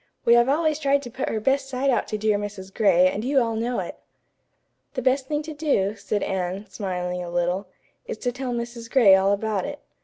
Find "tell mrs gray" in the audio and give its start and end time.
8.31-9.13